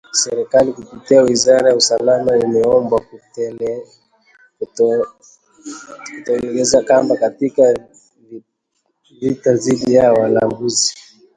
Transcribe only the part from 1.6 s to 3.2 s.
ya usalama imeombwa